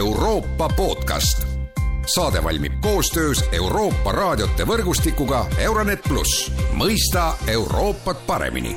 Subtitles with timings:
[0.00, 1.46] Euroopa podcast.
[2.06, 8.72] saade valmib koostöös Euroopa raadiote võrgustikuga Euronet pluss, mõista Euroopat paremini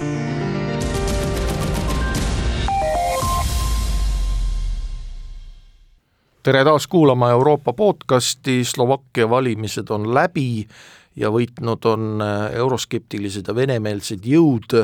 [6.44, 10.68] tere taas kuulama Euroopa podcasti, Slovakkia valimised on läbi
[11.16, 12.20] ja võitnud on
[12.52, 14.76] euroskeptilised ja venemeelsed jõud.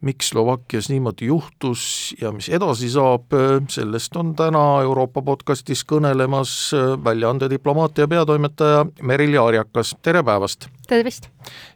[0.00, 6.52] Miks Slovakkias niimoodi juhtus ja mis edasi saab, äh, sellest on täna Euroopa podcastis kõnelemas
[6.74, 10.68] äh, väljaande Diplomaatia peatoimetaja Merili Arjakas, tere päevast!
[10.88, 11.28] tervist!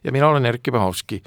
[0.03, 1.21] ja mina olen Erkki Pahovski.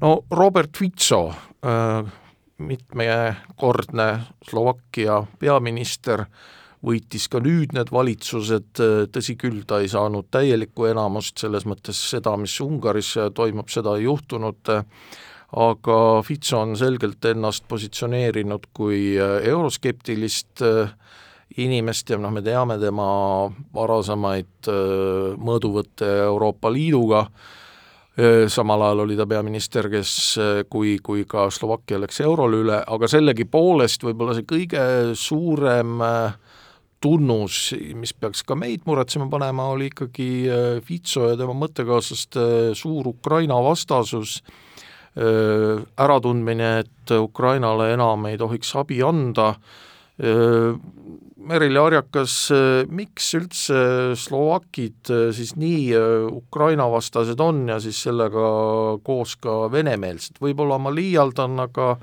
[0.00, 2.12] no Robert Fico äh,,
[2.58, 4.08] mitmekordne
[4.50, 6.26] Slovakkia peaminister,
[6.84, 8.76] võitis ka nüüd need valitsused,
[9.10, 14.04] tõsi küll, ta ei saanud täielikku enamust, selles mõttes seda, mis Ungaris toimub, seda ei
[14.04, 14.70] juhtunud,
[15.54, 20.62] aga Fico on selgelt ennast positsioneerinud kui euroskeptilist
[21.60, 23.06] inimest ja noh, me teame tema
[23.74, 24.70] varasemaid
[25.38, 27.28] mõõduvõtte Euroopa Liiduga,
[28.50, 30.16] samal ajal oli ta peaminister, kes,
[30.70, 34.84] kui, kui ka Slovakkia läks eurole üle, aga sellegipoolest võib-olla see kõige
[35.18, 36.36] suurem äh,
[37.04, 42.46] tunnus, mis peaks ka meid muretsema panema, oli ikkagi äh, Fico ja tema mõttekaaslaste
[42.78, 44.83] suur Ukraina vastasus, äh,
[45.14, 49.54] äratundmine, et Ukrainale enam ei tohiks abi anda,
[51.44, 52.34] Merili Arjakas,
[52.88, 53.78] miks üldse
[54.16, 55.90] slovakid siis nii
[56.30, 58.44] Ukraina vastased on ja siis sellega
[59.04, 61.96] koos ka venemeelsed, võib-olla ma liialdan, aga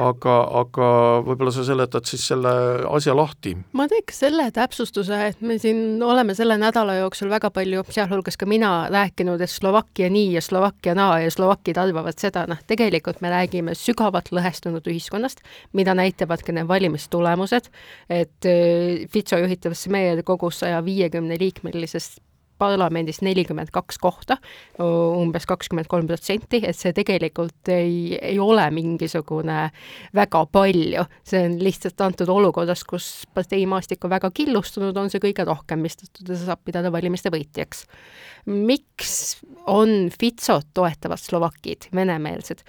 [0.00, 0.88] aga, aga
[1.26, 2.52] võib-olla sa seletad siis selle
[2.90, 3.54] asja lahti?
[3.76, 8.48] ma teeks selle täpsustuse, et me siin oleme selle nädala jooksul väga palju, sealhulgas ka
[8.50, 13.32] mina, rääkinud, et Slovakkia nii ja Slovakkia naa ja slovakid arvavad seda, noh, tegelikult me
[13.32, 17.70] räägime sügavalt lõhestunud ühiskonnast, mida näitavad ka need valimistulemused,
[18.08, 22.23] et äh, Fitso juhitavasse meie kogus saja viiekümne liikmelisest
[22.58, 24.36] parlamendis nelikümmend kaks kohta,
[24.80, 29.58] umbes kakskümmend kolm protsenti, et see tegelikult ei, ei ole mingisugune
[30.14, 35.46] väga palju, see on lihtsalt antud olukorras, kus parteimaastik on väga killustunud, on see kõige
[35.48, 37.84] rohkem, mistõttu ta saab pidada valimiste võitjaks.
[38.46, 39.14] miks
[39.66, 42.64] on Fitsot toetavad slovakid, venemeelsed?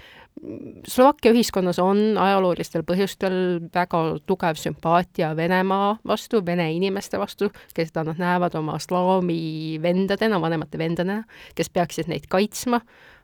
[0.87, 3.35] Slovakkia ühiskonnas on ajaloolistel põhjustel
[3.73, 10.77] väga tugev sümpaatia Venemaa vastu, vene inimeste vastu, kes nad näevad oma slaami vendadena, vanemate
[10.77, 11.23] vendadena,
[11.55, 12.81] kes peaksid neid kaitsma.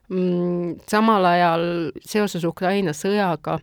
[0.08, 1.66] Mm, samal ajal
[2.00, 3.60] seoses Ukraina sõjaga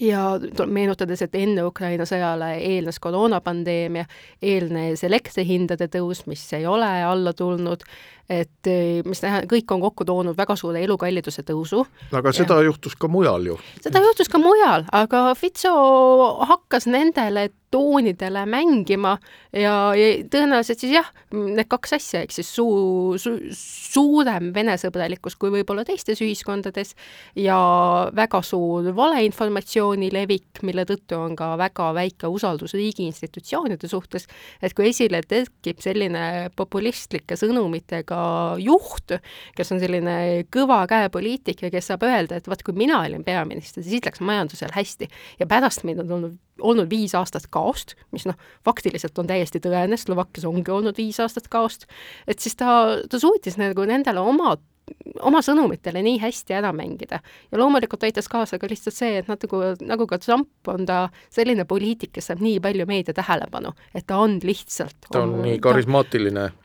[0.00, 4.06] ja meenutades, et enne Ukraina sõjale eelnes koroonapandeemia,
[4.42, 7.84] eelnes elektrihindade tõus, mis ei ole alla tulnud,
[8.30, 11.84] et eh, mis tähendab, kõik on kokku toonud väga suure elukalliduse tõusu.
[12.12, 13.58] aga seda ja, juhtus ka mujal ju.
[13.82, 15.72] seda juhtus ka mujal, aga Fitso
[16.48, 19.14] hakkas nendele toonidele mängima
[19.52, 25.52] ja, ja tõenäoliselt siis jah, need kaks asja, ehk siis suu, su, suurem venesõbralikkus kui
[25.54, 26.92] võib-olla teistes ühiskondades
[27.40, 27.56] ja
[28.12, 34.28] väga suur valeinformatsiooni levik, mille tõttu on ka väga väike usaldus riigi institutsioonide suhtes,
[34.60, 38.21] et kui esile kerkib selline populistlike sõnumitega
[38.62, 39.16] juht,
[39.56, 40.16] kes on selline
[40.52, 44.22] kõva käe poliitik ja kes saab öelda, et vaat kui mina olin peaminister, siis läks
[44.24, 45.10] majandusel hästi.
[45.40, 49.96] Ja pärast meid on olnud olnud viis aastat kaost, mis noh, faktiliselt on täiesti tõene,
[49.98, 51.88] Slovakkias ongi olnud viis aastat kaost,
[52.28, 54.56] et siis ta, ta suutis nagu nendele oma
[55.22, 57.20] oma sõnumitele nii hästi ära mängida.
[57.52, 61.64] Ja loomulikult aitas kaasa ka lihtsalt see, et natuke nagu ka Trump on ta selline
[61.68, 65.60] poliitik, kes saab nii palju meedia tähelepanu, et ta on lihtsalt ta on, on nii
[65.62, 66.61] karismaatiline ta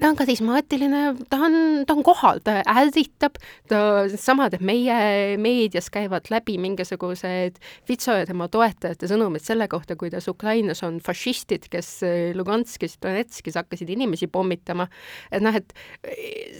[0.00, 1.54] on karismaatiline, ta on,
[1.86, 3.36] ta on kohal, ta ärritab,
[3.68, 3.80] ta,
[4.16, 4.96] sama teeb meie
[5.40, 7.58] meedias käivad läbi mingisugused
[7.88, 11.90] Fitso ja tema toetajate sõnumid selle kohta, kuidas Ukrainas on fašistid, kes
[12.38, 14.88] Luganskis, Donetskis hakkasid inimesi pommitama.
[15.30, 15.74] et noh, et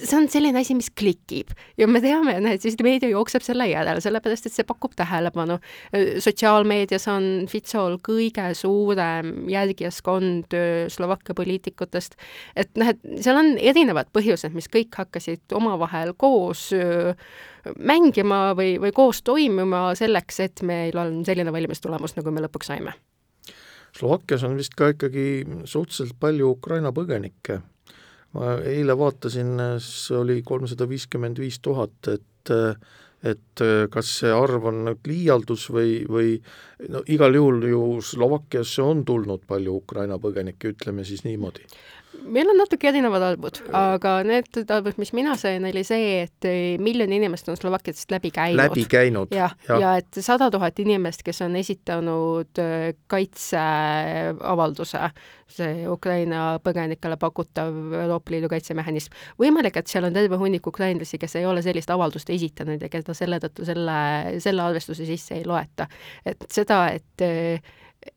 [0.03, 3.69] see on selline asi, mis klikib ja me teame, noh, et siis meedia jookseb selle
[3.70, 5.59] järele, sellepärast et see pakub tähelepanu.
[6.20, 10.52] sotsiaalmeedias on Fitsol kõige suurem järgijaskond
[10.93, 12.19] Slovakkia poliitikutest,
[12.56, 16.70] et noh, et seal on erinevad põhjused, mis kõik hakkasid omavahel koos
[17.78, 22.94] mängima või, või koos toimima selleks, et meil on selline valimistulemus, nagu me lõpuks saime.
[23.92, 27.60] Slovakkias on vist ka ikkagi suhteliselt palju Ukraina põgenikke.
[28.32, 32.52] ma eile vaatasin, see oli kolmsada viiskümmend viis tuhat, et
[33.22, 36.32] et kas see arv on nüüd liialdus või, või
[36.90, 41.62] no igal juhul ju Slovakkiasse on tulnud palju Ukraina põgenikke, ütleme siis niimoodi
[42.20, 46.49] meil on natuke erinevad arvud, aga need arvud, mis mina sain, oli see, et
[46.82, 48.61] miljon inimest on Slovakkiast läbi käinud.
[48.61, 49.32] läbi käinud.
[49.35, 55.03] jah, ja, ja et sada tuhat inimest, kes on esitanud äh, kaitseavalduse,
[55.53, 57.75] see Ukraina põgenikele pakutav
[58.05, 59.12] Euroopa Liidu kaitsemehhanism.
[59.41, 63.14] võimalik, et seal on terve hunnik ukrainlasi, kes ei ole sellist avaldust esitanud ja keda
[63.17, 64.00] selle tõttu selle,
[64.44, 65.88] selle arvestuse sisse ei loeta.
[66.26, 67.26] et seda, et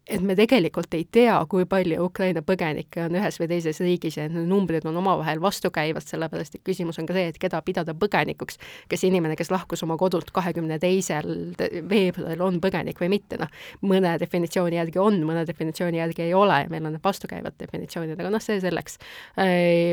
[0.06, 4.28] et me tegelikult ei tea, kui palju Ukraina põgenikke on ühes või teises riigis ja
[4.30, 8.60] need numbrid on omavahel vastukäivad, sellepärast et küsimus on ka see, et keda pidada põgenikuks.
[8.90, 11.54] kas inimene, kes lahkus oma kodult kahekümne teisel
[11.90, 13.52] veebruaril, on põgenik või mitte, noh,
[13.82, 18.18] mõne definitsiooni järgi on, mõne definitsiooni järgi ei ole ja meil on need vastukäivad definitsioonid,
[18.20, 19.00] aga noh, see selleks.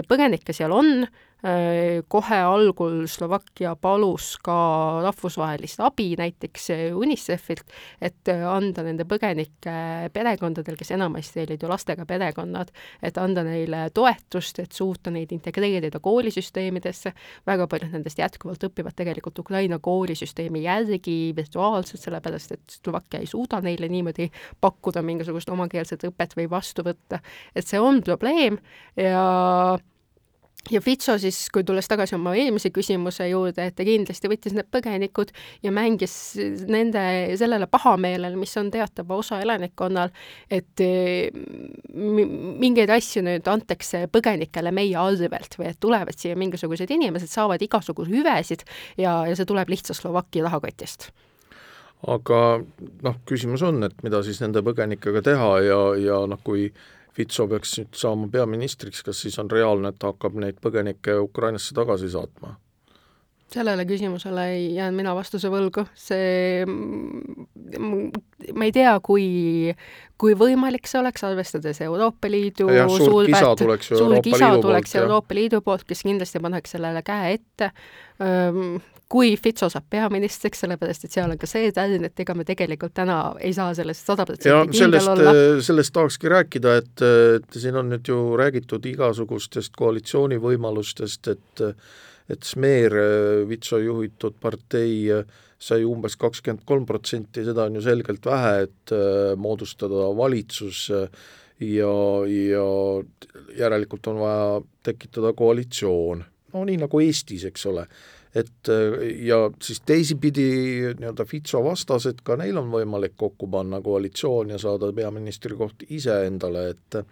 [0.09, 1.07] põgenikke seal on
[2.09, 4.55] kohe algul Slovakkia palus ka
[5.03, 9.75] rahvusvahelist abi näiteks UNICEF-ilt, et anda nende põgenike
[10.15, 12.71] perekondadel, kes enamasti olid ju lastega perekonnad,
[13.03, 17.13] et anda neile toetust, et suuta neid integreerida koolisüsteemidesse,
[17.47, 23.59] väga paljud nendest jätkuvalt õpivad tegelikult Ukraina koolisüsteemi järgi virtuaalselt, sellepärast et Slovakkia ei suuda
[23.67, 24.31] neile niimoodi
[24.63, 27.19] pakkuda mingisugust omakeelset õpet või vastu võtta,
[27.57, 28.63] et see on probleem
[28.95, 29.79] ja
[30.71, 34.69] ja Fitso siis, kui tulles tagasi oma eelmise küsimuse juurde, et ta kindlasti võttis need
[34.73, 35.33] põgenikud
[35.65, 36.15] ja mängis
[36.71, 37.03] nende
[37.41, 40.13] sellele pahameelele, mis on teatava osa elanikkonnal,
[40.51, 40.85] et
[41.93, 48.15] mingeid asju nüüd antakse põgenikele meie arvelt või et tulevad siia mingisugused inimesed, saavad igasuguseid
[48.23, 48.65] hüvesid
[49.01, 51.11] ja, ja see tuleb lihtsalt Slovakkia rahakotist.
[52.11, 52.39] Aga
[53.07, 56.71] noh, küsimus on, et mida siis nende põgenikega teha ja, ja noh, kui
[57.13, 61.75] Fitso peaks nüüd saama peaministriks, kas siis on reaalne, et ta hakkab neid põgenikke Ukrainasse
[61.77, 62.57] tagasi saatma?
[63.53, 66.65] sellele küsimusele ei jään mina vastuse võlgu, see,
[68.57, 69.27] ma ei tea, kui,
[70.21, 74.63] kui võimalik see oleks, arvestades Euroopa Liidu ja, suur kisa tuleks ju suur Euroopa Liidu
[74.71, 77.73] poolt, Euroopa Liidu poolt, kes kindlasti paneks sellele käe ette
[79.13, 82.95] kui Fitso saab peaministriks, sellepärast et seal on ka see tärn, et ega me tegelikult
[82.97, 85.35] täna ei saa sellest sada protsenti kindel olla.
[85.35, 87.05] Äh, sellest tahakski rääkida, et,
[87.37, 91.69] et siin on nüüd ju räägitud igasugustest koalitsiooni võimalustest, et
[92.31, 92.95] et Smeer,
[93.51, 95.11] Vitso juhitud partei
[95.61, 101.93] sai umbes kakskümmend kolm protsenti, seda on ju selgelt vähe, et äh, moodustada valitsus ja,
[102.31, 102.65] ja
[103.59, 104.49] järelikult on vaja
[104.87, 106.25] tekitada koalitsioon.
[106.55, 107.87] no nii nagu Eestis, eks ole
[108.35, 108.69] et
[109.27, 110.47] ja siis teisipidi
[110.99, 117.03] nii-öelda Fitso vastased, ka neil on võimalik kokku panna koalitsioon ja saada peaministrikoht iseendale, et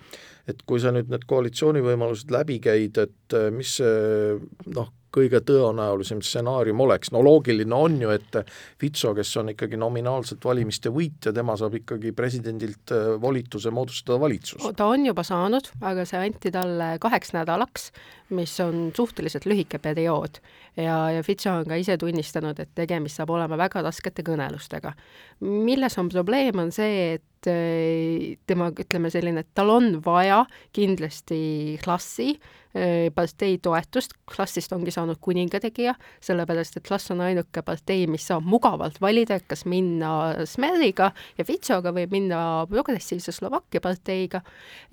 [0.49, 4.39] et kui sa nüüd need koalitsioonivõimalused läbi käid, et mis see
[4.75, 8.39] noh, kõige tõenäolisem stsenaarium oleks, no loogiline on ju, et
[8.81, 14.63] Fitso, kes on ikkagi nominaalselt valimiste võitja, tema saab ikkagi presidendilt äh, volituse moodustada valitsus.
[14.77, 17.91] ta on juba saanud, aga see anti talle kaheks nädalaks,
[18.37, 20.39] mis on suhteliselt lühike periood
[20.83, 24.93] ja, ja Fitso on ka ise tunnistanud, et tegemist saab olema väga raskete kõnelustega.
[25.41, 30.45] Milles on probleem, on see, et äh, tema, ütleme selline, et tal on vaja
[30.77, 31.41] kindlasti
[31.85, 32.35] klassi,
[32.71, 35.91] Äh, partei toetust, klassist ongi saanud kuningategija,
[36.23, 41.91] sellepärast et klass on ainuke partei, mis saab mugavalt valida, kas minna Smeriga ja Fitsoga
[41.97, 44.45] või minna progressiivse Slovakkia parteiga.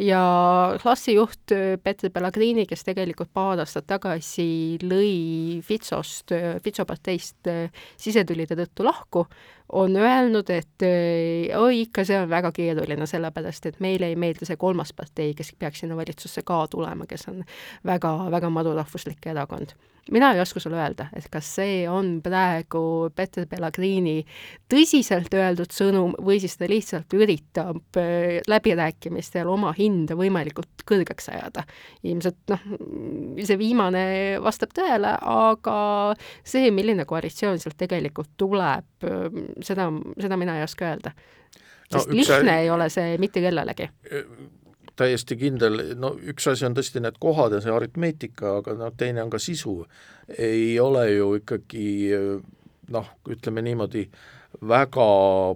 [0.01, 0.23] Ja
[0.81, 6.33] klassijuht äh, Petr Pellegrini, kes tegelikult paar aastat tagasi lõi Fitsost,
[6.65, 7.45] Fitso parteist
[8.01, 9.27] sisetülide tõttu lahku,
[9.71, 10.85] on öelnud, et
[11.57, 15.51] oi, ikka see on väga keeruline, sellepärast et meile ei meeldi see kolmas partei, kes
[15.59, 17.43] peaks sinna valitsusse ka tulema, kes on
[17.85, 19.75] väga, väga madurahvuslik erakond
[20.11, 22.81] mina ei oska sulle öelda, et kas see on praegu
[23.15, 24.21] Peter Pellegrini
[24.71, 31.63] tõsiselt öeldud sõnum või siis ta lihtsalt üritab äh, läbirääkimistel oma hinda võimalikult kõrgeks ajada.
[32.03, 32.67] ilmselt noh,
[33.43, 34.05] see viimane
[34.43, 35.79] vastab tõele, aga
[36.43, 41.15] see, milline koalitsioon sealt tegelikult tuleb, äh, seda, seda mina ei oska öelda.
[41.91, 43.91] sest no, lihtne ei ole see mitte kellelegi
[44.97, 49.23] täiesti kindel, no üks asi on tõesti need kohad ja see aritmeetika, aga noh, teine
[49.23, 49.79] on ka sisu.
[50.37, 51.87] ei ole ju ikkagi
[52.91, 54.07] noh, ütleme niimoodi,
[54.67, 55.07] väga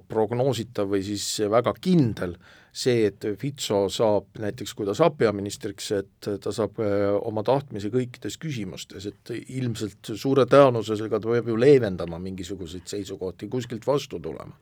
[0.07, 2.36] prognoositav või siis väga kindel
[2.71, 7.91] see, et Fitso saab näiteks, kui ta saab peaministriks, et ta saab äh, oma tahtmise
[7.91, 14.55] kõikides küsimustes, et ilmselt suure tõenäosusega ta peab ju leevendama mingisuguseid seisukohti, kuskilt vastu tulema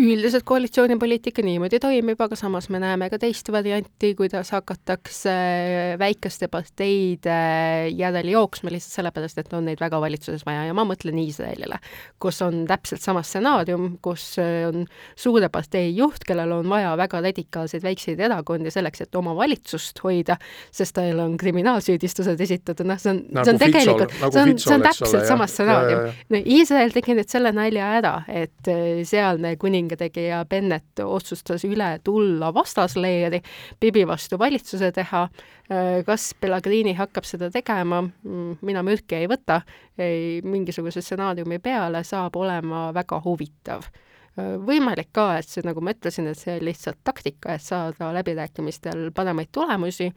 [0.00, 5.32] üldiselt koalitsioonipoliitika niimoodi toimib, aga samas me näeme ka teist varianti, kuidas hakatakse
[6.00, 7.34] väikeste parteide
[7.92, 10.64] järel jooksma lihtsalt sellepärast, et on neid väga valitsuses vaja.
[10.70, 11.76] Ja ma mõtlen Iisraelile,
[12.22, 17.84] kus on täpselt sama stsenaarium, kus on suure partei juht, kellel on vaja väga radikaalseid
[17.84, 20.38] väikseid erakondi selleks, et oma valitsust hoida,
[20.72, 24.56] sest tal on kriminaalsüüdistused esitatud, noh, see on nagu, see on tegelikult, nagu see on,
[24.64, 26.16] see on täpselt sama stsenaarium.
[26.32, 28.72] no Iisrael tegi nüüd selle nalja ära, et
[29.08, 33.42] sealne kuning kuningategija Bennet otsustas üle tulla vastasleeri,
[33.80, 35.28] Bibi vastu valitsuse teha.
[36.06, 38.02] kas Pellegrini hakkab seda tegema,
[38.60, 39.62] mina mürki ei võta,
[39.98, 43.82] ei mingisuguse stsenaariumi peale, saab olema väga huvitav
[44.36, 49.50] võimalik ka, et see, nagu ma ütlesin, et see lihtsalt taktika, et saada läbirääkimistel paremaid
[49.52, 50.08] tulemusi,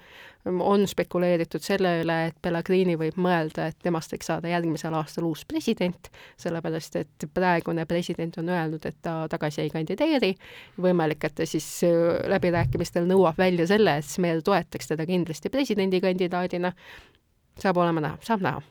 [0.45, 5.43] on spekuleeritud selle üle, et Pellegrini võib mõelda, et temast võiks saada järgmisel aastal uus
[5.49, 10.35] president, sellepärast et praegune president on öelnud, et ta tagasi ei kandideeri,
[10.81, 16.71] võimalik, et ta siis äh, läbirääkimistel nõuab välja selle, et Smer toetaks teda kindlasti presidendikandidaadina,
[17.59, 18.63] saab olema näha, saab näha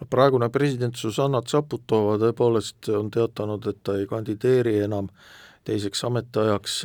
[0.00, 5.10] no praegune president Susanna Zaputova tõepoolest on teatanud, et ta ei kandideeri enam
[5.68, 6.76] teiseks ametiajaks,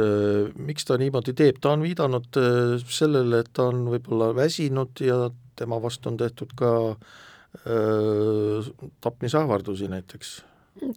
[0.60, 5.30] miks ta niimoodi teeb, ta on viidanud äh, sellele, et ta on võib-olla väsinud ja
[5.60, 8.72] tema vastu on tehtud ka äh,
[9.06, 10.42] tapmisähvardusi näiteks.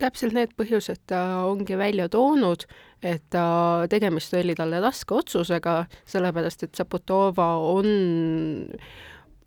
[0.00, 2.64] Täpselt need põhjused ta ongi välja toonud,
[3.04, 7.86] et ta, tegemist oli talle raske otsusega, sellepärast et Zaputova on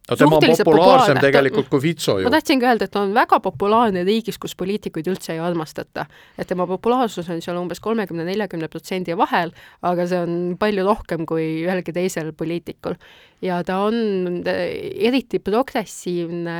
[0.09, 2.27] no tema on populaarsem tegelikult ta, kui Fitso ju.
[2.27, 6.05] ma tahtsingi öelda, et ta on väga populaarne riigis, kus poliitikuid üldse ei armastata.
[6.37, 9.53] et tema populaarsus on seal umbes kolmekümne, neljakümne protsendi vahel,
[9.85, 12.97] aga see on palju rohkem kui ühelgi teisel poliitikul.
[13.45, 16.59] ja ta on eriti progressiivne,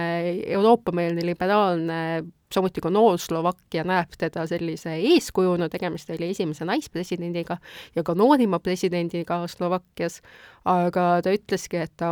[0.57, 2.01] Euroopa-meelne, liberaalne
[2.53, 7.59] samuti ka noor Slovakkia näeb teda sellise eeskujuna, tegemist oli esimese naispresidendiga
[7.95, 10.21] ja ka noorima presidendiga Slovakkias,
[10.65, 12.09] aga ta ütleski, et ta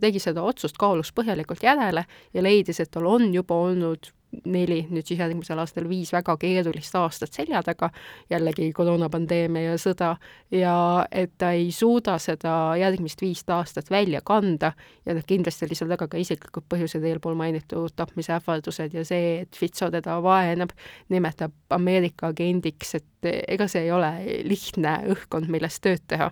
[0.00, 4.12] tegi seda otsust, kaalus põhjalikult järele ja leidis, et tal on juba olnud
[4.44, 7.90] neli, nüüd siis järgmisel aastal viis väga keerulist aastat selja taga,
[8.30, 10.12] jällegi koroonapandeemia ja sõda,
[10.54, 10.76] ja
[11.10, 14.72] et ta ei suuda seda järgmist viist aastat välja kanda
[15.06, 19.56] ja noh, kindlasti oli seal taga ka isiklikud põhjused, eelpool mainitud tapmisähvardused ja see, et
[19.56, 20.74] Fitso teda vaenab,
[21.12, 24.12] nimetab Ameerika agendiks, et ega see ei ole
[24.46, 26.30] lihtne õhkkond, milles tööd teha.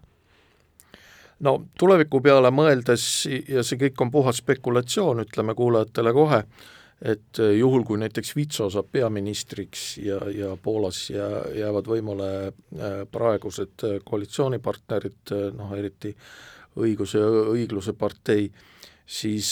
[1.45, 3.05] No tuleviku peale mõeldes
[3.51, 6.45] ja see kõik on puhas spekulatsioon, ütleme kuulajatele kohe,
[7.05, 12.95] et äh, juhul, kui näiteks Vitso saab peaministriks ja, ja Poolas jää, jäävad võimule äh,
[13.13, 16.15] praegused äh, koalitsioonipartnerid, noh eriti
[16.81, 18.49] õiguse ja õigluse partei,
[19.05, 19.49] siis,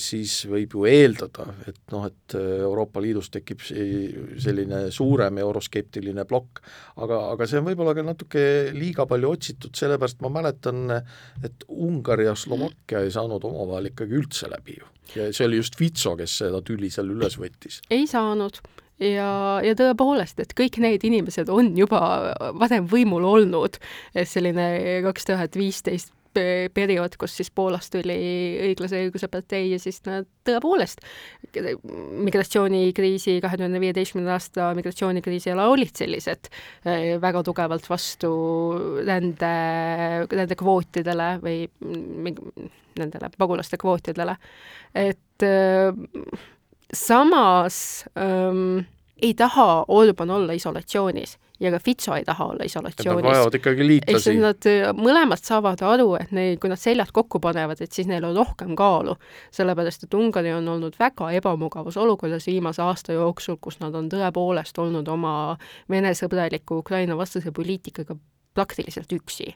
[0.00, 6.62] siis võib ju eeldada, et noh, et Euroopa Liidus tekib selline suurem euroskeptiline plokk,
[7.04, 8.44] aga, aga see on võib-olla ka natuke
[8.76, 10.96] liiga palju otsitud, sellepärast ma mäletan,
[11.44, 14.88] et Ungari ja Slovakkia ei saanud omavahel ikkagi üldse läbi ju.
[15.14, 17.82] Ja see oli just Vitso, kes seda tüli seal üles võttis.
[17.92, 18.62] ei saanud.
[19.02, 21.98] Ja, ja tõepoolest, et kõik need inimesed on juba
[22.54, 23.80] varem võimul olnud,
[24.14, 24.68] selline
[25.02, 26.14] kaks tuhat viisteist
[26.74, 28.16] periood, kus siis Poolast tuli
[28.68, 31.04] õiglase õiguse partei ja siis nad tõepoolest
[32.24, 38.32] migratsioonikriisi, kahe tuhande viieteistkümnenda aasta migratsioonikriisi ajal olid sellised eh, väga tugevalt vastu
[39.06, 39.54] rände,
[40.30, 41.62] rändekvootidele või
[42.98, 44.36] nendele pagulaste kvootidele,
[44.94, 45.94] et äh,
[46.94, 48.84] samas ähm,
[49.22, 53.24] ei taha Orban olla isolatsioonis ja ka Fitso ei taha olla isolatsioonis.
[53.24, 54.34] Nad vajavad ikkagi liitlasi.
[54.42, 58.26] Nad äh, mõlemad saavad aru, et neil, kui nad seljad kokku panevad, et siis neil
[58.26, 59.16] on rohkem kaalu.
[59.54, 64.78] sellepärast, et Ungari on olnud väga ebamugavas olukorras viimase aasta jooksul, kus nad on tõepoolest
[64.78, 65.34] olnud oma
[65.90, 68.16] Vene-sõbraliku Ukraina vastase poliitikaga
[68.54, 69.54] praktiliselt üksi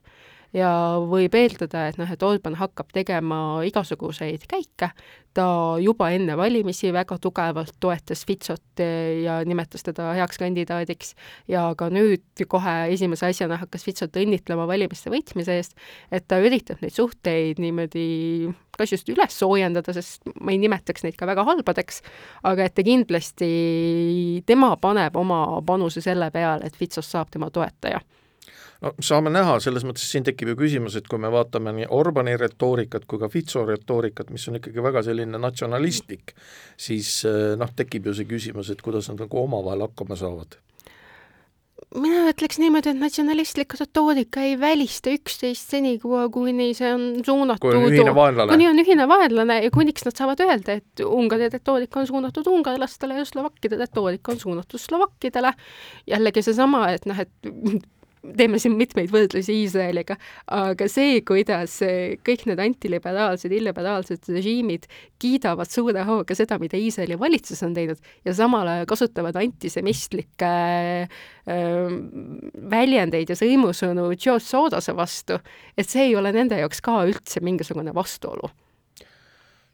[0.57, 0.71] ja
[1.05, 3.39] võib eeldada, et noh, et Orban hakkab tegema
[3.69, 4.91] igasuguseid käike,
[5.37, 5.47] ta
[5.83, 8.83] juba enne valimisi väga tugevalt toetas Fitsot
[9.23, 11.13] ja nimetas teda heaks kandidaadiks.
[11.51, 15.77] Ja ka nüüd kohe esimese asjana hakkas Fitsot õnnitlema valimiste võitmise eest,
[16.11, 18.09] et ta üritab neid suhteid niimoodi
[18.79, 21.99] kas just üles soojendada, sest ma ei nimetaks neid ka väga halbadeks,
[22.47, 23.49] aga et ta kindlasti,
[24.47, 28.01] tema paneb oma panuse selle peale, et Fitsost saab tema toetaja
[28.85, 32.37] no saame näha, selles mõttes siin tekib ju küsimus, et kui me vaatame nii Orbani
[32.41, 36.37] retoorikat kui ka Fitso retoorikat, mis on ikkagi väga selline natsionalistlik,
[36.79, 40.59] siis eh, noh, tekib ju see küsimus, et kuidas nad nagu omavahel hakkama saavad
[41.97, 47.79] mina ütleks niimoodi, et natsionalistlik retoorika ei välista üksteist senikaua, kuni see on suunatud kui
[47.79, 48.53] on ühine vaenlane.
[48.53, 53.17] kuni on ühine vaenlane ja kuniks nad saavad öelda, et Ungari retoorika on suunatud ungarlastele
[53.21, 55.55] ja slovakkide retoorika on suunatud slovakkidele.
[56.07, 57.89] jällegi seesama, et noh, et
[58.37, 60.17] teeme siin mitmeid võrdlusi Iisraeliga,
[60.55, 61.79] aga see, kuidas
[62.27, 64.89] kõik need antiliberaalsed, illiberaalsed režiimid
[65.23, 70.53] kiidavad suure hooga seda, mida Iisraeli valitsus on teinud ja samal ajal kasutavad antisemistlikke
[71.09, 71.99] äh,
[72.71, 75.39] väljendeid ja sõimusõnu George Sorose vastu,
[75.77, 78.51] et see ei ole nende jaoks ka üldse mingisugune vastuolu.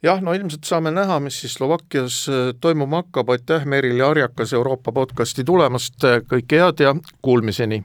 [0.05, 2.19] Jah, no ilmselt saame näha, mis siis Slovakkias
[2.61, 5.97] toimuma hakkab, aitäh, Merili Arjakas Euroopa podcasti tulemast,
[6.29, 6.93] kõike head ja
[7.25, 7.81] kuulmiseni!